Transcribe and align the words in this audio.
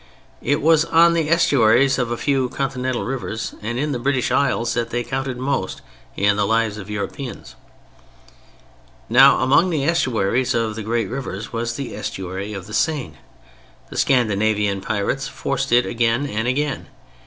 It 0.41 0.63
was 0.63 0.83
on 0.85 1.13
the 1.13 1.29
estuaries 1.29 1.99
of 1.99 2.09
a 2.09 2.17
few 2.17 2.49
continental 2.49 3.05
rivers 3.05 3.53
and 3.61 3.77
in 3.77 3.91
the 3.91 3.99
British 3.99 4.31
Isles 4.31 4.73
that 4.73 4.89
they 4.89 5.03
counted 5.03 5.37
most 5.37 5.83
in 6.17 6.37
the 6.37 6.47
lives 6.47 6.79
of 6.79 6.89
Europeans. 6.89 7.53
Now 9.09 9.41
among 9.41 9.69
the 9.69 9.83
estuaries 9.85 10.55
of 10.55 10.73
the 10.73 10.81
great 10.81 11.07
rivers 11.07 11.53
was 11.53 11.75
the 11.75 11.95
estuary 11.95 12.51
of 12.51 12.65
the 12.65 12.73
Seine. 12.73 13.17
The 13.91 13.97
Scandinavian 13.99 14.81
pirates 14.81 15.27
forced 15.27 15.71
it 15.71 15.85
again 15.85 16.25
and 16.25 16.47
again. 16.47 16.87